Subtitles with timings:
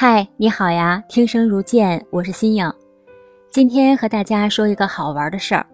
[0.00, 1.02] 嗨，你好呀！
[1.08, 2.72] 听声如见，我是新颖。
[3.50, 5.66] 今天和大家说一个好玩的事儿。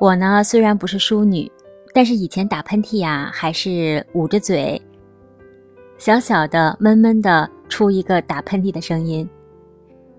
[0.00, 1.48] 我呢虽然不是淑女，
[1.94, 4.82] 但是以前打喷嚏呀，还是捂着嘴，
[5.96, 9.30] 小小的、闷闷的出一个打喷嚏的声音。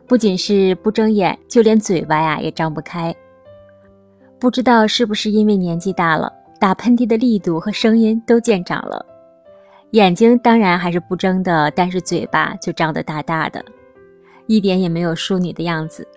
[0.07, 3.13] 不仅是不睁眼，就连嘴巴呀也张不开。
[4.39, 6.31] 不知道是不是因为年纪大了，
[6.61, 9.05] 打喷嚏的力度和声音都见长了。
[9.91, 13.63] 眼睛当然还是不睁的，但是嘴巴就张得大大的，
[14.47, 16.07] 一点也没有淑女的样子。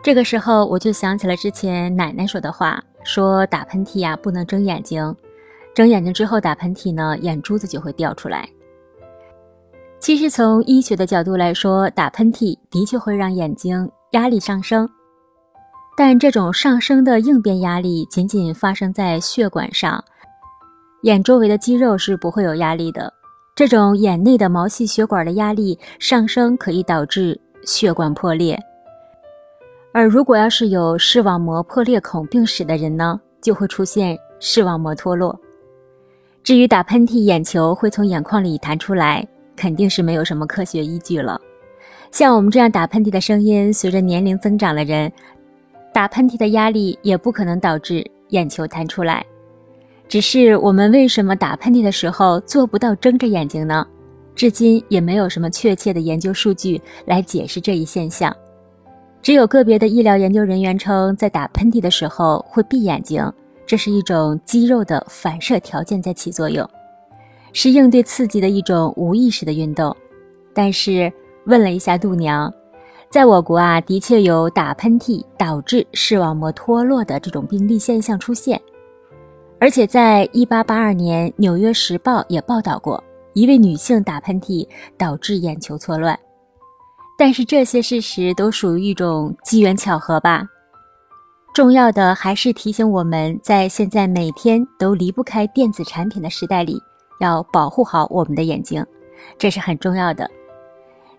[0.00, 5.14] 这个时候我就想起了之前奶奶说的话，说打喷嚏呀不能睁眼睛，
[5.74, 8.48] 睁眼睛之后打喷嚏呢，眼珠子就会掉出来。
[9.98, 14.88] 其实从医学的角度来说，打喷嚏的确会让眼睛压力上升，
[15.96, 20.04] 但这种上升的应变压力仅仅发生在血管上。
[21.04, 23.12] 眼周围的肌肉是不会有压力的，
[23.54, 28.58] 这种眼内的毛细血管的压力上升可以导致血管破裂。
[29.92, 35.38] 而如果要是有视网膜破裂孔病史的人呢，就会出现视网膜脱落。
[36.42, 41.38] 至于打喷嚏眼球会从眼眶里弹出来，肯定是没有什么科学依据了。
[42.12, 45.12] 像我们这样打喷嚏的声音，随着年龄增长的人，
[45.92, 49.22] 打喷嚏的压力也不可能导致眼球弹出来。
[50.14, 53.84] 只是我们为什么打喷嚏的时候做不到睁着眼睛呢？
[54.36, 58.32] 至今也没有什么确切的研究数据来解释这一现象。
[59.20, 63.28] 只有个别的医疗研究人员称，在打喷嚏的时候会闭眼睛，
[63.66, 66.64] 这是一种肌肉的反射条件在起作用，
[67.52, 69.96] 是应对刺激的一种无意识的运动。
[70.54, 71.12] 但是
[71.46, 72.54] 问了一下度娘，
[73.10, 78.60] 在我国啊，的确有打喷嚏导致视网膜脱落的这种病例现象出现。
[79.64, 86.20] 而且，在一八八二年，《纽约时报》也报道过一位女性打喷嚏导致眼球错乱。
[87.16, 90.46] 但是这些事实都属于一种机缘巧合吧。
[91.54, 96.78] 重要的还是提醒我们在现在每天都离不开电子产品的时代里，
[97.18, 98.84] 要保护好我们的眼睛，
[99.38, 100.30] 这是很重要的。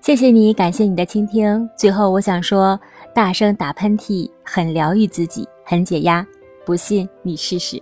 [0.01, 1.67] 谢谢你，感谢你的倾听。
[1.75, 2.79] 最后，我想说，
[3.11, 6.23] 大声打喷嚏很疗愈自己，很解压。
[6.63, 7.81] 不信你试试。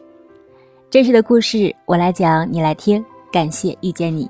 [0.93, 3.03] 真实的故事，我来讲，你来听。
[3.31, 4.29] 感谢遇见你。